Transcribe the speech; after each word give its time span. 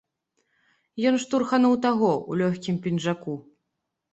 Ён 1.09 1.15
штурхануў 1.25 1.75
таго 1.85 2.11
ў 2.29 2.45
лёгкім 2.45 2.75
пінжаку. 2.87 3.37